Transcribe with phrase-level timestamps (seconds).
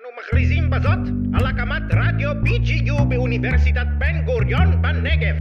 [0.00, 0.98] אנו מכריזים בזאת
[1.34, 5.36] על הקמת רדיו BGU באוניברסיטת בן גוריון בנגב.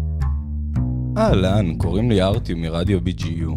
[1.18, 3.50] אהלן, קוראים לי ארטי מרדיו BGU.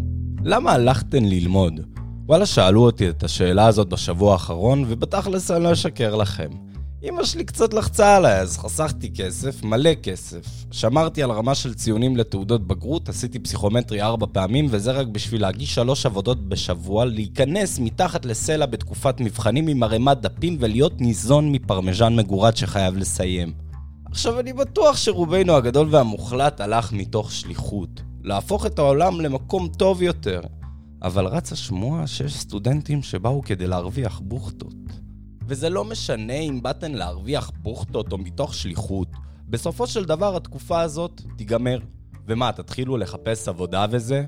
[0.43, 1.79] למה הלכתן ללמוד?
[2.25, 6.49] וואלה, שאלו אותי את השאלה הזאת בשבוע האחרון, ובתכלס אני לא אשקר לכם.
[7.03, 10.45] אמא שלי קצת לחצה עליי, אז חסכתי כסף, מלא כסף.
[10.71, 15.75] שמרתי על רמה של ציונים לתעודות בגרות, עשיתי פסיכומטרי ארבע פעמים, וזה רק בשביל להגיש
[15.75, 22.55] שלוש עבודות בשבוע, להיכנס מתחת לסלע בתקופת מבחנים עם ערימת דפים ולהיות ניזון מפרמיז'ן מגורד
[22.55, 23.53] שחייב לסיים.
[24.05, 28.01] עכשיו, אני בטוח שרובנו הגדול והמוחלט הלך מתוך שליחות.
[28.23, 30.41] להפוך את העולם למקום טוב יותר.
[31.01, 34.73] אבל רצה שמועה שיש סטודנטים שבאו כדי להרוויח בוכטות.
[35.49, 39.07] וזה לא משנה אם באתן להרוויח בוכטות או מתוך שליחות.
[39.47, 41.79] בסופו של דבר התקופה הזאת תיגמר.
[42.27, 44.23] ומה, תתחילו לחפש עבודה וזה?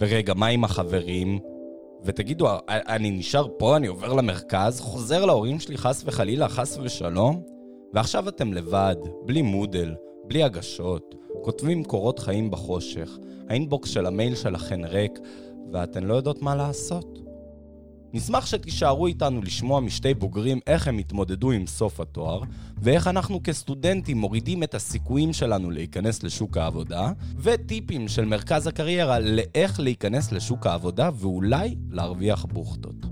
[0.00, 1.38] ורגע, מה עם החברים?
[2.04, 7.42] ותגידו, אני נשאר פה, אני עובר למרכז, חוזר להורים שלי חס וחלילה, חס ושלום?
[7.94, 13.18] ועכשיו אתם לבד, בלי מודל, בלי הגשות, כותבים קורות חיים בחושך,
[13.48, 15.18] האינבוקס של המייל שלכם ריק,
[15.72, 17.13] ואתן לא יודעות מה לעשות.
[18.14, 22.42] נשמח שתישארו איתנו לשמוע משתי בוגרים איך הם התמודדו עם סוף התואר,
[22.82, 29.80] ואיך אנחנו כסטודנטים מורידים את הסיכויים שלנו להיכנס לשוק העבודה, וטיפים של מרכז הקריירה לאיך
[29.80, 33.06] להיכנס לשוק העבודה ואולי להרוויח בוכטות.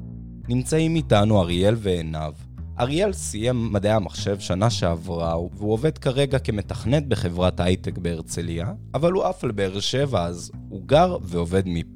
[0.49, 2.35] נמצאים איתנו אריאל ועינב.
[2.81, 9.25] אריאל סיים מדעי המחשב שנה שעברה, והוא עובד כרגע כמתכנת בחברת הייטק בהרצליה, אבל הוא
[9.25, 11.92] עף לבאר שבע, אז הוא גר ועובד מפה.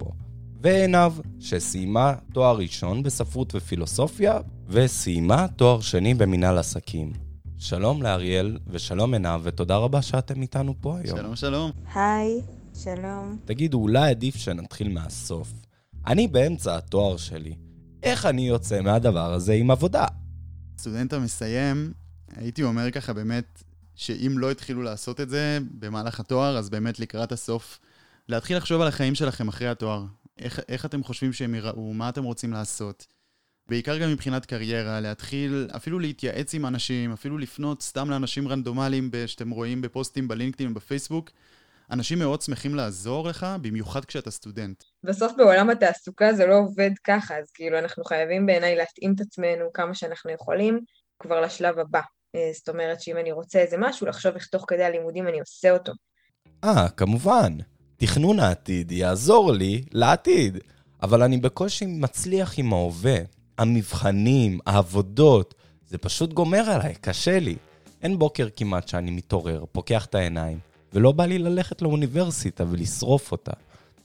[0.62, 7.12] ועינב, שסיימה תואר ראשון בספרות ופילוסופיה, וסיימה תואר שני במנהל עסקים.
[7.58, 11.18] שלום לאריאל, ושלום עינב, ותודה רבה שאתם איתנו פה היום.
[11.18, 11.70] שלום, שלום.
[11.94, 12.40] היי,
[12.82, 13.38] שלום.
[13.44, 15.52] תגידו, אולי עדיף שנתחיל מהסוף.
[16.06, 17.54] אני באמצע התואר שלי.
[18.02, 20.06] איך אני יוצא מהדבר הזה עם עבודה?
[20.78, 21.92] סטודנט המסיים,
[22.36, 23.62] הייתי אומר ככה באמת,
[23.94, 27.78] שאם לא התחילו לעשות את זה במהלך התואר, אז באמת לקראת הסוף,
[28.28, 30.04] להתחיל לחשוב על החיים שלכם אחרי התואר.
[30.38, 33.06] איך, איך אתם חושבים שהם ייראו, מה אתם רוצים לעשות.
[33.68, 39.50] בעיקר גם מבחינת קריירה, להתחיל אפילו להתייעץ עם אנשים, אפילו לפנות סתם לאנשים רנדומליים שאתם
[39.50, 41.30] רואים בפוסטים בלינקדאין ובפייסבוק.
[41.90, 44.84] אנשים מאוד שמחים לעזור לך, במיוחד כשאתה סטודנט.
[45.02, 49.72] בסוף בעולם התעסוקה זה לא עובד ככה, אז כאילו אנחנו חייבים בעיניי להתאים את עצמנו
[49.74, 50.80] כמה שאנחנו יכולים
[51.18, 52.00] כבר לשלב הבא.
[52.34, 55.70] אה, זאת אומרת שאם אני רוצה איזה משהו, לחשוב איך תוך כדי הלימודים אני עושה
[55.70, 55.92] אותו.
[56.64, 57.52] אה, כמובן.
[57.96, 60.58] תכנון העתיד יעזור לי לעתיד,
[61.02, 63.16] אבל אני בקושי מצליח עם ההווה.
[63.58, 65.54] המבחנים, העבודות,
[65.88, 67.56] זה פשוט גומר עליי, קשה לי.
[68.02, 70.58] אין בוקר כמעט שאני מתעורר, פוקח את העיניים,
[70.92, 73.52] ולא בא לי ללכת לאוניברסיטה ולשרוף אותה.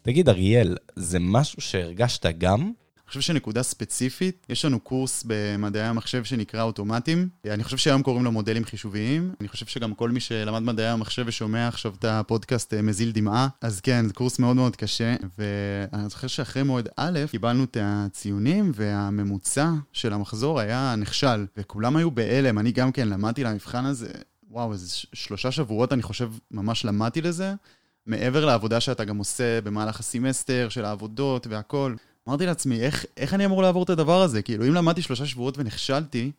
[0.01, 2.71] תגיד, אריאל, זה משהו שהרגשת גם?
[3.11, 7.29] חושב שנקודה ספציפית, יש לנו קורס במדעי המחשב שנקרא אוטומטים.
[7.45, 9.33] אני חושב שהיום קוראים לו מודלים חישוביים.
[9.41, 13.47] אני חושב שגם כל מי שלמד מדעי המחשב ושומע עכשיו את הפודקאסט אה, מזיל דמעה.
[13.61, 18.71] אז כן, זה קורס מאוד מאוד קשה, ואני זוכר שאחרי מועד א', קיבלנו את הציונים,
[18.75, 22.59] והממוצע של המחזור היה נכשל, וכולם היו בהלם.
[22.59, 24.11] אני גם כן למדתי למבחן הזה,
[24.49, 27.53] וואו, איזה שלושה שבועות אני חושב ממש למדתי לזה.
[28.05, 31.95] מעבר לעבודה שאתה גם עושה במהלך הסמסטר של העבודות והכל.
[32.27, 34.41] אמרתי לעצמי, איך, איך אני אמור לעבור את הדבר הזה?
[34.41, 36.31] כאילו, אם למדתי שלושה שבועות ונכשלתי,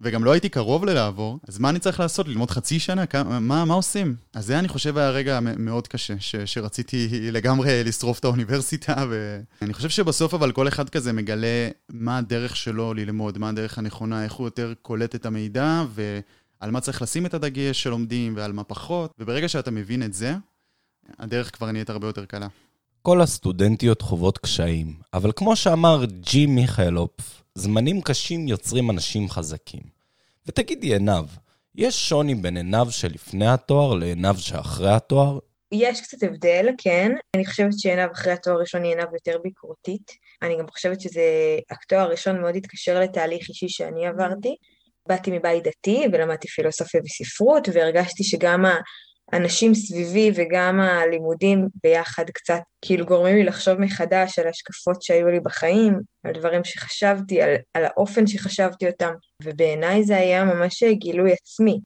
[0.00, 2.28] וגם לא הייתי קרוב ללעבור, אז מה אני צריך לעשות?
[2.28, 3.06] ללמוד חצי שנה?
[3.06, 4.16] כמה, מה, מה עושים?
[4.34, 9.04] אז זה, אני חושב, היה רגע מאוד קשה, ש, שרציתי לגמרי לשרוף את האוניברסיטה,
[9.60, 14.24] ואני חושב שבסוף אבל כל אחד כזה מגלה מה הדרך שלו ללמוד, מה הדרך הנכונה,
[14.24, 18.64] איך הוא יותר קולט את המידע, ועל מה צריך לשים את הדגש שלומדים, ועל מה
[18.64, 20.34] פחות, וברגע שאתה מבין את זה,
[21.18, 22.46] הדרך כבר נהיית הרבה יותר קלה.
[23.02, 29.82] כל הסטודנטיות חוות קשיים, אבל כמו שאמר ג'י מיכאלופ, זמנים קשים יוצרים אנשים חזקים.
[30.46, 31.24] ותגידי עינב,
[31.74, 35.38] יש שוני בין עינב שלפני התואר לעינב שאחרי התואר?
[35.72, 37.12] יש קצת הבדל, כן.
[37.36, 40.12] אני חושבת שעינב אחרי התואר הראשון היא עינב יותר ביקורתית.
[40.42, 41.22] אני גם חושבת שזה,
[41.70, 44.56] התואר הראשון מאוד התקשר לתהליך אישי שאני עברתי.
[45.08, 48.64] באתי מבית דתי ולמדתי פילוסופיה וספרות, והרגשתי שגם
[49.32, 55.40] אנשים סביבי וגם הלימודים ביחד קצת כאילו גורמים לי לחשוב מחדש על השקפות שהיו לי
[55.40, 61.80] בחיים, על דברים שחשבתי, על, על האופן שחשבתי אותם, ובעיניי זה היה ממש גילוי עצמי.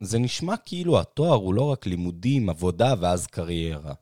[0.00, 3.92] זה נשמע כאילו התואר הוא לא רק לימודים, עבודה ואז קריירה.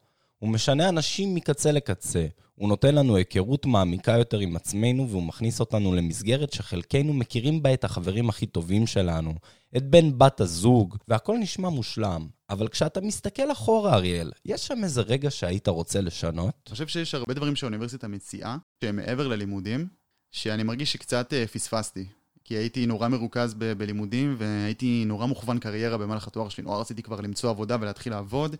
[0.44, 2.26] הוא משנה אנשים מקצה לקצה.
[2.54, 7.74] הוא נותן לנו היכרות מעמיקה יותר עם עצמנו, והוא מכניס אותנו למסגרת שחלקנו מכירים בה
[7.74, 9.34] את החברים הכי טובים שלנו,
[9.76, 12.26] את בן בת הזוג, והכל נשמע מושלם.
[12.50, 16.54] אבל כשאתה מסתכל אחורה, אריאל, יש שם איזה רגע שהיית רוצה לשנות?
[16.66, 19.86] אני חושב שיש הרבה דברים שהאוניברסיטה מציעה, שהם מעבר ללימודים,
[20.30, 22.06] שאני מרגיש שקצת אה, פספסתי.
[22.44, 26.64] כי הייתי נורא מרוכז ב- בלימודים, והייתי נורא מוכוון קריירה במהלך התואר שלי.
[26.64, 28.56] נורא רציתי כבר למצוא עבודה ולהתחיל לעבוד.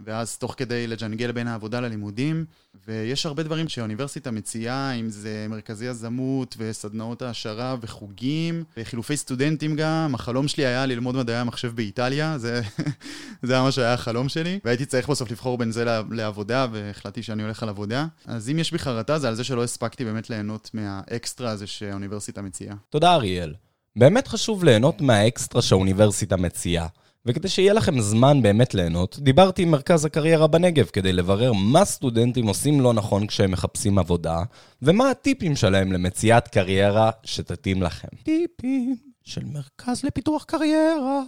[0.00, 2.44] ואז תוך כדי לג'נגל בין העבודה ללימודים,
[2.86, 10.14] ויש הרבה דברים שהאוניברסיטה מציעה, אם זה מרכזי יזמות וסדנאות העשרה וחוגים, וחילופי סטודנטים גם.
[10.14, 12.60] החלום שלי היה ללמוד מדעי המחשב באיטליה, זה,
[13.42, 17.42] זה היה מה שהיה החלום שלי, והייתי צריך בסוף לבחור בין זה לעבודה, והחלטתי שאני
[17.42, 18.06] הולך על עבודה.
[18.26, 22.42] אז אם יש בי חרטה זה על זה שלא הספקתי באמת ליהנות מהאקסטרה הזה שהאוניברסיטה
[22.42, 22.76] מציעה.
[22.90, 23.54] תודה אריאל.
[23.96, 26.86] באמת חשוב ליהנות מהאקסטרה שהאוניברסיטה מציעה.
[27.26, 32.46] וכדי שיהיה לכם זמן באמת ליהנות, דיברתי עם מרכז הקריירה בנגב כדי לברר מה סטודנטים
[32.46, 34.38] עושים לא נכון כשהם מחפשים עבודה,
[34.82, 38.08] ומה הטיפים שלהם למציאת קריירה שתתאים לכם.
[38.22, 41.20] טיפים של מרכז לפיתוח קריירה.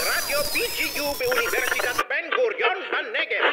[0.00, 3.44] רדיו BGU באוניברסיטת בן גוריון בנגב.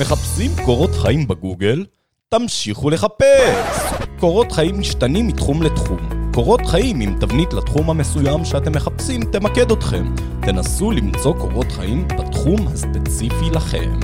[0.00, 1.86] מחפשים קורות חיים בגוגל?
[2.28, 3.92] תמשיכו לחפש!
[4.20, 6.19] קורות חיים משתנים מתחום לתחום.
[6.34, 10.04] קורות חיים עם תבנית לתחום המסוים שאתם מחפשים תמקד אתכם.
[10.42, 14.00] תנסו למצוא קורות חיים בתחום הספציפי לכם.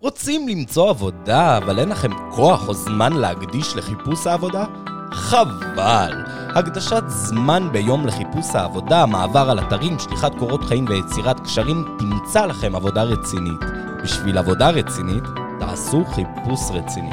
[0.00, 4.64] רוצים למצוא עבודה, אבל אין לכם כוח או זמן להקדיש לחיפוש העבודה?
[5.12, 6.24] חבל!
[6.54, 12.74] הקדשת זמן ביום לחיפוש העבודה, מעבר על אתרים, שליחת קורות חיים ויצירת קשרים תמצא לכם
[12.74, 13.60] עבודה רצינית.
[14.02, 15.24] בשביל עבודה רצינית,
[15.60, 17.10] תעשו חיפוש רציני.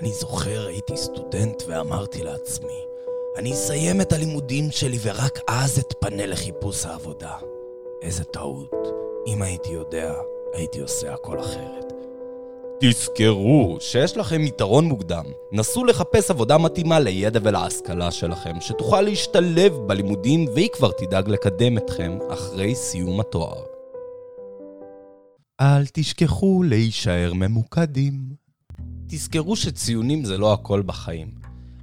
[0.00, 2.84] אני זוכר, הייתי סטודנט ואמרתי לעצמי,
[3.36, 7.32] אני אסיים את הלימודים שלי ורק אז אתפנה לחיפוש העבודה.
[8.02, 8.74] איזה טעות.
[9.26, 10.14] אם הייתי יודע,
[10.54, 11.92] הייתי עושה הכל אחרת.
[12.80, 15.24] תזכרו שיש לכם יתרון מוקדם.
[15.52, 22.18] נסו לחפש עבודה מתאימה לידע ולהשכלה שלכם, שתוכל להשתלב בלימודים והיא כבר תדאג לקדם אתכם
[22.30, 23.64] אחרי סיום התואר.
[25.60, 28.45] אל תשכחו להישאר ממוקדים.
[29.08, 31.30] תזכרו שציונים זה לא הכל בחיים.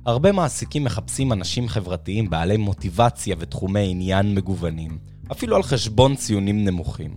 [0.05, 4.97] הרבה מעסיקים מחפשים אנשים חברתיים בעלי מוטיבציה ותחומי עניין מגוונים,
[5.31, 7.15] אפילו על חשבון ציונים נמוכים.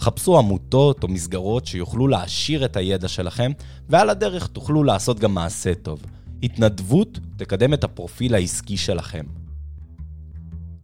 [0.00, 3.52] חפשו עמותות או מסגרות שיוכלו להעשיר את הידע שלכם,
[3.88, 6.02] ועל הדרך תוכלו לעשות גם מעשה טוב.
[6.42, 9.24] התנדבות תקדם את הפרופיל העסקי שלכם.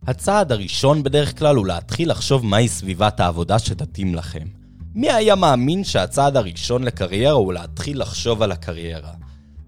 [0.06, 4.61] הצעד הראשון בדרך כלל הוא להתחיל לחשוב מהי סביבת העבודה שתתאים לכם.
[4.94, 9.12] מי היה מאמין שהצעד הראשון לקריירה הוא להתחיל לחשוב על הקריירה?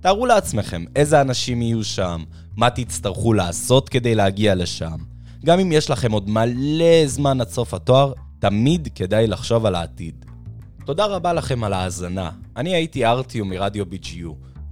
[0.00, 2.24] תארו לעצמכם איזה אנשים יהיו שם,
[2.56, 4.96] מה תצטרכו לעשות כדי להגיע לשם.
[5.44, 10.24] גם אם יש לכם עוד מלא זמן עד סוף התואר, תמיד כדאי לחשוב על העתיד.
[10.84, 12.30] תודה רבה לכם על ההאזנה.
[12.56, 14.28] אני הייתי ארטיו מרדיו BGU,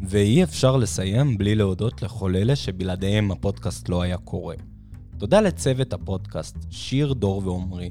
[0.08, 4.54] ואי אפשר לסיים בלי להודות לכל אלה שבלעדיהם הפודקאסט לא היה קורה.
[5.18, 7.90] תודה לצוות הפודקאסט, שיר, דור ועומרי.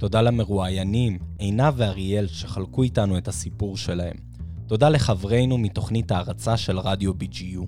[0.00, 4.16] תודה למרואיינים, עינב ואריאל, שחלקו איתנו את הסיפור שלהם.
[4.66, 7.66] תודה לחברינו מתוכנית ההרצה של רדיו BGU.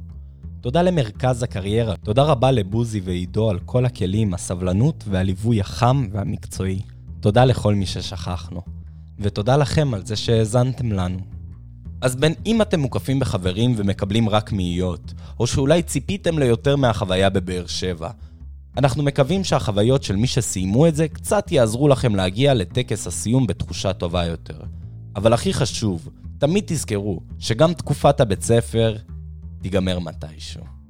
[0.61, 1.97] תודה למרכז הקריירה.
[1.97, 6.81] תודה רבה לבוזי ועידו על כל הכלים, הסבלנות והליווי החם והמקצועי.
[7.21, 8.61] תודה לכל מי ששכחנו.
[9.19, 11.19] ותודה לכם על זה שהאזנתם לנו.
[12.01, 17.67] אז בין אם אתם מוקפים בחברים ומקבלים רק מאיות, או שאולי ציפיתם ליותר מהחוויה בבאר
[17.67, 18.11] שבע,
[18.77, 23.93] אנחנו מקווים שהחוויות של מי שסיימו את זה קצת יעזרו לכם להגיע לטקס הסיום בתחושה
[23.93, 24.61] טובה יותר.
[25.17, 26.09] אבל הכי חשוב,
[26.39, 28.97] תמיד תזכרו שגם תקופת הבית ספר
[29.63, 30.82] תיגמר מתישהו.